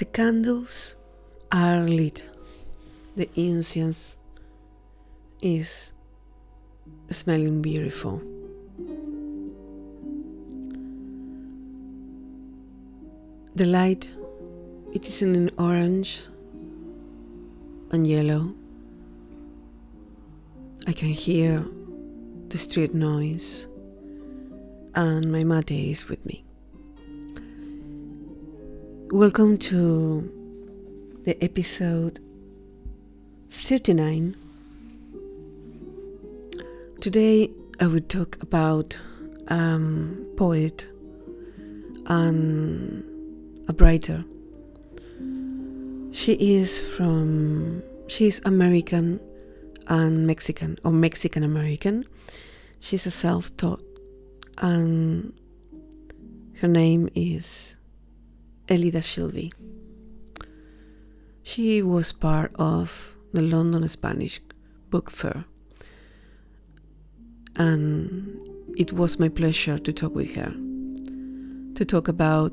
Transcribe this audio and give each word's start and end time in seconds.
The 0.00 0.06
candles 0.06 0.96
are 1.52 1.82
lit. 1.82 2.24
The 3.16 3.28
incense 3.34 4.16
is 5.42 5.92
smelling 7.10 7.60
beautiful. 7.60 8.22
The 13.54 13.66
light 13.66 14.10
it 14.94 15.06
is 15.06 15.20
in 15.20 15.50
orange 15.58 16.28
and 17.92 18.06
yellow. 18.06 18.54
I 20.86 20.94
can 20.94 21.08
hear 21.08 21.62
the 22.48 22.56
street 22.56 22.94
noise 22.94 23.68
and 24.94 25.30
my 25.30 25.44
mate 25.44 25.72
is 25.72 26.08
with 26.08 26.24
me. 26.24 26.42
Welcome 29.12 29.58
to 29.58 31.18
the 31.24 31.36
episode 31.42 32.20
39. 33.50 34.36
Today 37.00 37.50
I 37.80 37.88
will 37.88 38.02
talk 38.02 38.40
about 38.40 38.96
um, 39.48 40.24
poet 40.36 40.86
and 42.06 43.02
a 43.68 43.72
writer. 43.72 44.24
She 46.12 46.34
is 46.34 46.80
from 46.80 47.82
she's 48.06 48.40
American 48.44 49.18
and 49.88 50.24
Mexican 50.24 50.78
or 50.84 50.92
Mexican 50.92 51.42
American. 51.42 52.04
She's 52.78 53.06
a 53.06 53.10
self-taught 53.10 53.82
and 54.58 55.32
her 56.60 56.68
name 56.68 57.08
is 57.16 57.76
Elida 58.70 59.02
Silvey. 59.02 59.52
She 61.42 61.82
was 61.82 62.12
part 62.12 62.52
of 62.54 63.16
the 63.32 63.42
London 63.42 63.86
Spanish 63.88 64.40
Book 64.90 65.10
Fair, 65.10 65.44
and 67.56 68.48
it 68.76 68.92
was 68.92 69.18
my 69.18 69.28
pleasure 69.28 69.76
to 69.76 69.92
talk 69.92 70.14
with 70.14 70.34
her, 70.36 70.54
to 71.74 71.84
talk 71.84 72.06
about 72.06 72.52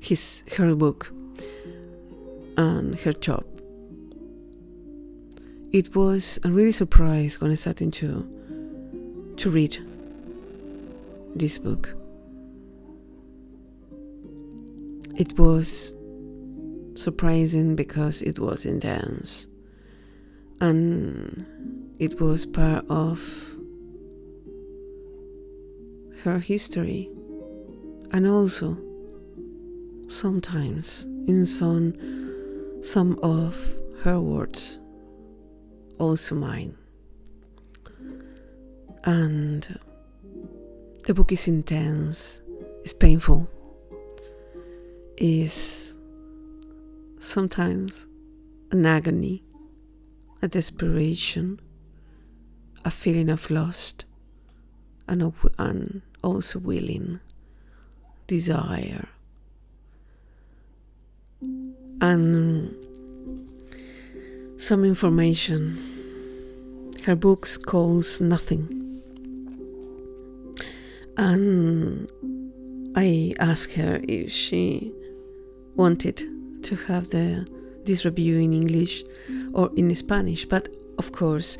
his 0.00 0.42
her 0.56 0.74
book 0.74 1.12
and 2.56 2.98
her 3.00 3.12
job. 3.12 3.44
It 5.70 5.94
was 5.94 6.40
a 6.44 6.48
really 6.50 6.72
surprise 6.72 7.42
when 7.42 7.50
I 7.50 7.56
started 7.56 7.92
to 7.92 8.26
to 9.36 9.50
read 9.50 9.76
this 11.36 11.58
book. 11.58 11.97
It 15.18 15.36
was 15.36 15.96
surprising 16.94 17.74
because 17.74 18.22
it 18.22 18.38
was 18.38 18.64
intense. 18.64 19.48
And 20.60 21.44
it 21.98 22.20
was 22.20 22.46
part 22.46 22.84
of 22.88 23.18
her 26.22 26.38
history. 26.38 27.10
And 28.12 28.28
also 28.28 28.78
sometimes 30.06 31.06
in 31.26 31.44
some 31.44 31.94
some 32.80 33.18
of 33.20 33.76
her 34.04 34.20
words 34.20 34.78
also 35.98 36.36
mine. 36.36 36.76
And 39.02 39.80
the 41.06 41.12
book 41.12 41.32
is 41.32 41.48
intense. 41.48 42.40
It's 42.82 42.92
painful 42.92 43.50
is 45.20 45.96
sometimes 47.18 48.06
an 48.70 48.86
agony, 48.86 49.42
a 50.42 50.48
desperation, 50.48 51.60
a 52.84 52.90
feeling 52.90 53.28
of 53.28 53.50
lost, 53.50 54.04
and, 55.08 55.32
and 55.58 56.02
also 56.22 56.58
willing, 56.58 57.20
desire. 58.26 59.08
And 62.00 62.74
some 64.58 64.84
information. 64.84 65.78
Her 67.04 67.14
books 67.14 67.56
calls 67.56 68.20
nothing. 68.20 68.74
And 71.16 72.10
I 72.96 73.34
asked 73.38 73.74
her 73.74 74.00
if 74.06 74.30
she 74.30 74.92
wanted 75.78 76.26
to 76.64 76.74
have 76.74 77.08
the 77.08 77.46
this 77.84 78.04
review 78.04 78.38
in 78.38 78.52
English 78.52 79.04
or 79.54 79.70
in 79.76 79.94
Spanish, 79.94 80.44
but 80.44 80.68
of 80.98 81.12
course, 81.12 81.56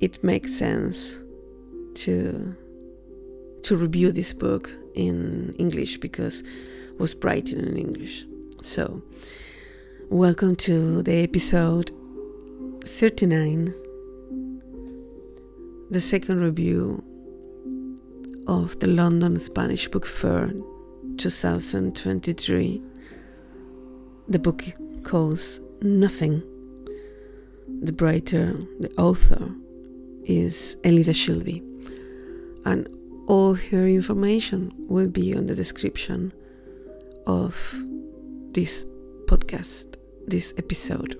it 0.00 0.22
makes 0.22 0.54
sense 0.54 1.18
to 1.94 2.54
to 3.62 3.76
review 3.76 4.12
this 4.12 4.32
book 4.32 4.70
in 4.94 5.54
English 5.58 5.98
because 5.98 6.42
it 6.42 7.00
was 7.00 7.16
written 7.22 7.60
in 7.60 7.76
English. 7.76 8.26
So, 8.60 9.02
welcome 10.10 10.54
to 10.56 11.02
the 11.02 11.22
episode 11.22 11.90
39, 12.84 13.74
the 15.90 16.00
second 16.00 16.40
review 16.40 17.02
of 18.46 18.78
the 18.80 18.86
London 18.86 19.38
Spanish 19.38 19.88
Book 19.88 20.06
Fair 20.06 20.52
2023. 21.16 22.82
The 24.30 24.38
book 24.38 24.64
calls 25.02 25.60
Nothing. 25.82 26.40
The 27.82 27.92
writer, 27.94 28.56
the 28.78 28.88
author, 28.96 29.52
is 30.22 30.76
Elida 30.84 31.12
Silvey, 31.12 31.60
and 32.64 32.88
all 33.26 33.54
her 33.54 33.88
information 33.88 34.72
will 34.88 35.08
be 35.08 35.34
on 35.36 35.46
the 35.46 35.56
description 35.56 36.32
of 37.26 37.74
this 38.52 38.86
podcast, 39.24 39.96
this 40.28 40.54
episode. 40.56 41.18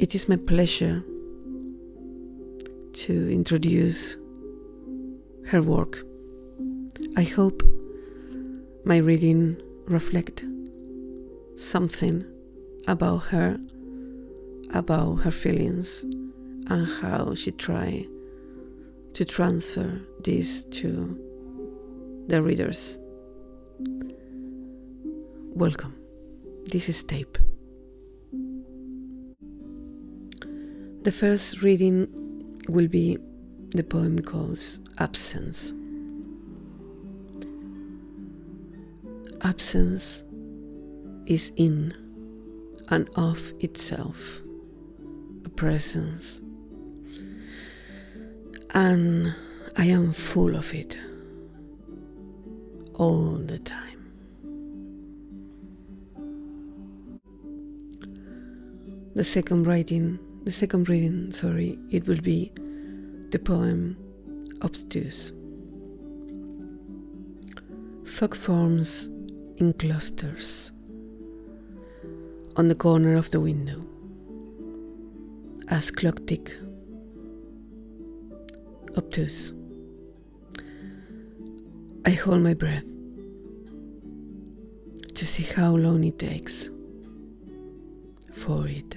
It 0.00 0.16
is 0.16 0.28
my 0.28 0.36
pleasure 0.38 1.04
to 2.94 3.32
introduce 3.32 4.16
her 5.46 5.62
work. 5.62 6.04
I 7.16 7.22
hope 7.22 7.62
my 8.84 8.96
reading 8.96 9.56
reflect 9.90 10.44
something 11.56 12.24
about 12.86 13.18
her, 13.24 13.58
about 14.72 15.16
her 15.16 15.30
feelings, 15.30 16.02
and 16.68 16.86
how 17.00 17.34
she 17.34 17.50
try 17.50 18.06
to 19.14 19.24
transfer 19.24 20.00
this 20.22 20.64
to 20.66 21.18
the 22.28 22.40
readers. 22.40 22.98
Welcome. 25.52 25.96
This 26.66 26.88
is 26.88 27.02
tape. 27.02 27.36
The 31.02 31.12
first 31.12 31.62
reading 31.62 32.06
will 32.68 32.86
be 32.86 33.18
the 33.70 33.82
poem 33.82 34.20
called 34.20 34.60
Absence. 34.98 35.74
Absence 39.42 40.22
is 41.26 41.50
in 41.56 41.94
and 42.88 43.08
of 43.16 43.52
itself 43.60 44.42
a 45.44 45.48
presence, 45.48 46.42
and 48.74 49.34
I 49.78 49.86
am 49.86 50.12
full 50.12 50.56
of 50.56 50.74
it 50.74 50.98
all 52.94 53.36
the 53.36 53.58
time. 53.58 54.10
The 59.14 59.24
second 59.24 59.66
writing, 59.66 60.18
the 60.44 60.52
second 60.52 60.88
reading, 60.88 61.30
sorry, 61.30 61.78
it 61.90 62.06
will 62.06 62.20
be 62.20 62.52
the 63.30 63.38
poem 63.38 63.96
Obtuse. 64.62 65.32
Fog 68.04 68.34
forms 68.34 69.08
in 69.60 69.72
clusters 69.74 70.72
on 72.56 72.68
the 72.68 72.74
corner 72.74 73.14
of 73.14 73.30
the 73.30 73.40
window 73.40 73.84
as 75.68 75.90
clock 75.90 76.26
tick. 76.26 76.56
Obtuse. 78.96 79.52
I 82.06 82.10
hold 82.10 82.40
my 82.40 82.54
breath 82.54 82.84
to 85.14 85.26
see 85.26 85.44
how 85.44 85.76
long 85.76 86.04
it 86.04 86.18
takes 86.18 86.70
for 88.32 88.66
it 88.66 88.96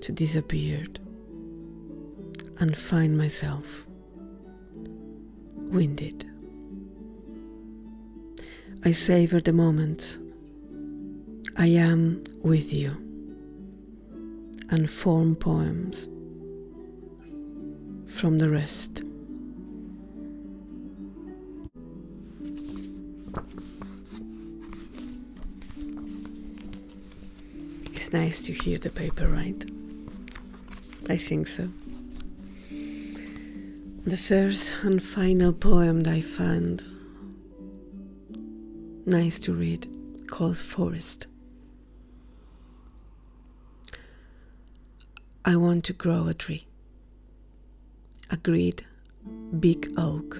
to 0.00 0.12
disappear 0.12 0.84
and 2.58 2.76
find 2.76 3.16
myself 3.16 3.86
winded. 5.54 6.31
I 8.84 8.90
savor 8.90 9.40
the 9.40 9.52
moment. 9.52 10.18
I 11.56 11.66
am 11.66 12.24
with 12.42 12.72
you 12.72 12.90
and 14.70 14.90
form 14.90 15.36
poems 15.36 16.08
from 18.06 18.38
the 18.38 18.48
rest. 18.50 19.02
It's 27.92 28.12
nice 28.12 28.42
to 28.42 28.52
hear 28.52 28.78
the 28.78 28.90
paper, 28.90 29.28
right? 29.28 29.64
I 31.08 31.16
think 31.16 31.46
so. 31.46 31.68
The 34.04 34.16
third 34.16 34.56
and 34.82 35.00
final 35.00 35.52
poem 35.52 36.00
that 36.00 36.14
I 36.14 36.20
found 36.20 36.82
nice 39.04 39.38
to 39.40 39.52
read 39.52 39.88
calls 40.28 40.62
Forest. 40.62 41.26
I 45.44 45.56
want 45.56 45.84
to 45.86 45.92
grow 45.92 46.28
a 46.28 46.34
tree, 46.34 46.66
a 48.30 48.36
great 48.36 48.84
big 49.58 49.92
oak 49.96 50.38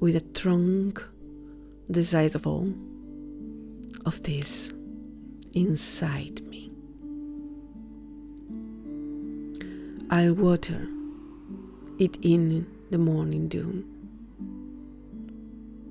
with 0.00 0.16
a 0.16 0.20
trunk 0.20 1.04
the 1.88 2.04
size 2.04 2.34
of 2.34 2.46
all 2.46 2.72
of 4.06 4.22
this 4.22 4.72
inside 5.54 6.40
me. 6.48 6.70
I'll 10.10 10.34
water 10.34 10.88
it 11.98 12.18
in 12.22 12.66
the 12.90 12.98
morning 12.98 13.48
dew, 13.48 13.84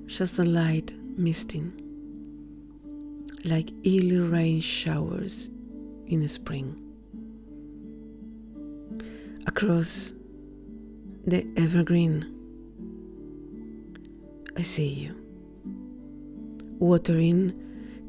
just 0.06 0.36
the 0.36 0.44
light 0.44 0.94
misting, 1.18 1.72
like 3.44 3.70
early 3.84 4.18
rain 4.18 4.60
showers 4.60 5.50
in 6.06 6.26
spring. 6.28 6.80
Across 9.46 10.14
the 11.26 11.46
evergreen, 11.56 12.24
I 14.56 14.62
see 14.62 14.88
you, 14.88 15.14
watering 16.78 17.52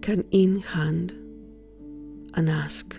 can 0.02 0.24
in 0.32 0.62
hand 0.62 1.12
and 2.36 2.50
ask, 2.50 2.96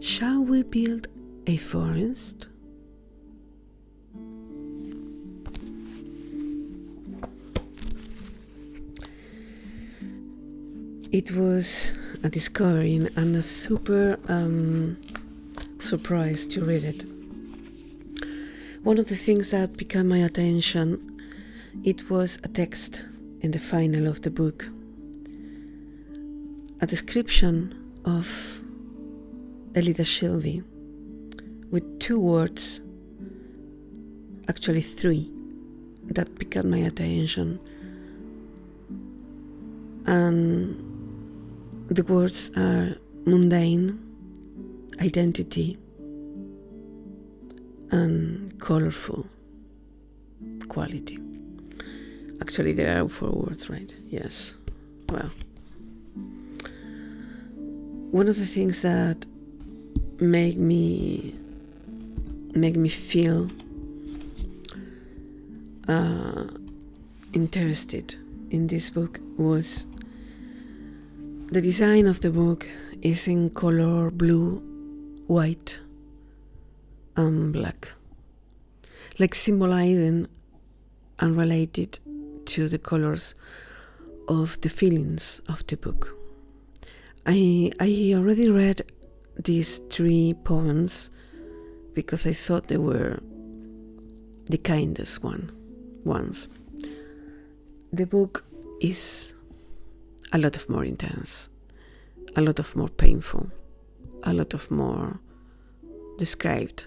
Shall 0.00 0.42
we 0.42 0.62
build 0.62 1.08
a 1.46 1.56
forest? 1.56 2.48
It 11.14 11.30
was 11.30 11.92
a 12.24 12.28
discovery 12.28 12.96
and 12.96 13.36
a 13.36 13.42
super 13.42 14.18
um, 14.26 14.96
surprise 15.78 16.44
to 16.46 16.64
read 16.64 16.82
it. 16.82 17.04
One 18.82 18.98
of 18.98 19.06
the 19.06 19.14
things 19.14 19.50
that 19.50 19.76
became 19.76 20.08
my 20.08 20.18
attention, 20.18 21.22
it 21.84 22.10
was 22.10 22.40
a 22.42 22.48
text 22.48 23.04
in 23.42 23.52
the 23.52 23.60
final 23.60 24.08
of 24.08 24.22
the 24.22 24.30
book, 24.32 24.68
a 26.80 26.86
description 26.88 27.72
of 28.04 28.26
Elida 29.74 30.04
Silvey 30.04 30.64
with 31.70 32.00
two 32.00 32.18
words, 32.18 32.80
actually 34.48 34.82
three, 34.82 35.30
that 36.06 36.36
became 36.40 36.70
my 36.70 36.78
attention. 36.78 37.60
And 40.06 40.93
the 41.94 42.02
words 42.02 42.50
are 42.56 42.96
mundane, 43.24 43.98
identity, 45.00 45.78
and 47.90 48.58
colorful 48.58 49.24
quality. 50.68 51.18
Actually, 52.40 52.72
there 52.72 53.00
are 53.00 53.08
four 53.08 53.30
words, 53.30 53.70
right? 53.70 53.94
Yes. 54.08 54.56
Well, 55.08 55.30
one 58.10 58.28
of 58.28 58.36
the 58.36 58.46
things 58.46 58.82
that 58.82 59.24
make 60.20 60.56
me 60.56 61.34
make 62.54 62.76
me 62.76 62.88
feel 62.88 63.48
uh, 65.88 66.44
interested 67.32 68.16
in 68.50 68.66
this 68.66 68.90
book 68.90 69.20
was 69.36 69.86
the 71.48 71.60
design 71.60 72.06
of 72.06 72.20
the 72.20 72.30
book 72.30 72.66
is 73.02 73.28
in 73.28 73.50
color 73.50 74.10
blue, 74.10 74.62
white, 75.26 75.78
and 77.16 77.52
black, 77.52 77.92
like 79.18 79.34
symbolizing 79.34 80.26
and 81.20 81.36
related 81.36 81.98
to 82.46 82.68
the 82.68 82.78
colors 82.78 83.34
of 84.28 84.60
the 84.62 84.68
feelings 84.68 85.40
of 85.48 85.66
the 85.66 85.76
book. 85.76 86.16
I 87.26 87.72
I 87.78 88.12
already 88.16 88.50
read 88.50 88.82
these 89.36 89.78
three 89.90 90.34
poems 90.44 91.10
because 91.94 92.26
I 92.26 92.32
thought 92.32 92.68
they 92.68 92.78
were 92.78 93.18
the 94.46 94.58
kindest 94.58 95.22
one 95.22 95.50
ones. 96.04 96.48
The 97.92 98.06
book 98.06 98.44
is 98.80 99.34
a 100.32 100.38
lot 100.38 100.56
of 100.56 100.68
more 100.68 100.84
intense, 100.84 101.48
a 102.36 102.40
lot 102.40 102.58
of 102.58 102.74
more 102.76 102.88
painful, 102.88 103.50
a 104.24 104.32
lot 104.32 104.54
of 104.54 104.70
more 104.70 105.20
described 106.18 106.86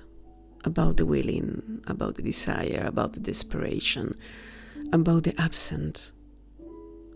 about 0.63 0.97
the 0.97 1.05
willing, 1.05 1.81
about 1.87 2.15
the 2.15 2.21
desire, 2.21 2.83
about 2.85 3.13
the 3.13 3.19
desperation, 3.19 4.15
about 4.91 5.23
the 5.23 5.39
absent. 5.39 6.11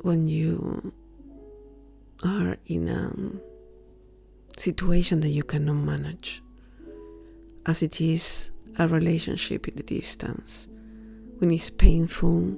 When 0.01 0.27
you 0.27 0.93
are 2.23 2.57
in 2.65 2.87
a 2.87 4.59
situation 4.59 5.19
that 5.21 5.29
you 5.29 5.43
cannot 5.43 5.75
manage, 5.75 6.41
as 7.65 7.83
it 7.83 7.99
is 7.99 8.51
a 8.79 8.87
relationship 8.87 9.67
in 9.67 9.75
the 9.75 9.83
distance, 9.83 10.67
when 11.37 11.51
it's 11.51 11.69
painful, 11.69 12.57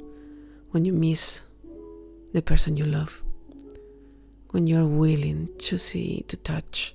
when 0.71 0.85
you 0.85 0.93
miss 0.93 1.45
the 2.33 2.41
person 2.41 2.77
you 2.77 2.85
love, 2.85 3.22
when 4.53 4.67
you're 4.67 4.85
willing 4.85 5.49
to 5.57 5.79
see, 5.79 6.23
to 6.27 6.37
touch, 6.37 6.93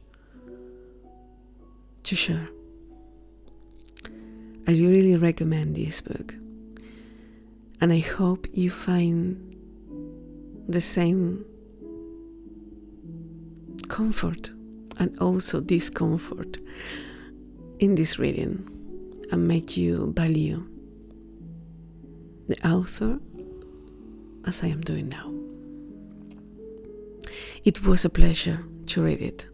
to 2.04 2.14
share. 2.14 2.48
I 4.68 4.72
really 4.72 5.16
recommend 5.16 5.74
this 5.74 6.00
book. 6.00 6.36
And 7.80 7.92
I 7.92 7.98
hope 7.98 8.46
you 8.52 8.70
find 8.70 9.56
the 10.68 10.80
same 10.80 11.44
comfort 13.88 14.50
and 14.98 15.18
also 15.18 15.60
discomfort 15.60 16.58
in 17.80 17.96
this 17.96 18.20
reading 18.20 18.68
and 19.32 19.48
make 19.48 19.76
you 19.76 20.12
value 20.12 20.64
the 22.46 22.68
author 22.68 23.18
as 24.46 24.62
I 24.62 24.68
am 24.68 24.80
doing 24.80 25.08
now. 25.08 25.34
It 27.64 27.84
was 27.84 28.04
a 28.04 28.10
pleasure 28.10 28.64
to 28.86 29.02
read 29.02 29.20
it, 29.20 29.46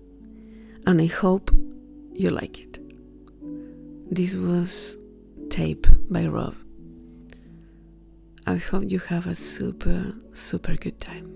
and 0.87 1.01
I 1.01 1.07
hope 1.07 1.51
you 2.13 2.31
like 2.31 2.61
it. 2.61 2.79
This 4.11 4.37
was 4.37 4.99
Tape 5.49 5.87
by 6.11 6.27
Rob. 6.27 6.55
I 8.47 8.57
hope 8.57 8.91
you 8.91 8.99
have 8.99 9.27
a 9.27 9.35
super, 9.35 10.15
super 10.33 10.77
good 10.77 11.01
time. 11.01 11.31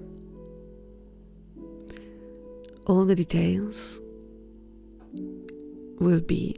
All 2.86 3.04
the 3.04 3.14
details 3.14 4.00
will 5.98 6.20
be 6.20 6.56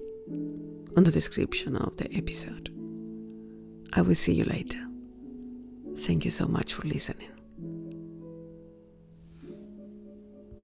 on 0.96 1.04
the 1.04 1.12
description 1.12 1.76
of 1.76 1.96
the 1.96 2.12
episode. 2.14 2.70
I 3.92 4.02
will 4.02 4.14
see 4.14 4.34
you 4.34 4.44
later. 4.44 4.84
Thank 5.96 6.24
you 6.24 6.30
so 6.30 6.46
much 6.46 6.74
for 6.74 6.86
listening. 6.86 7.30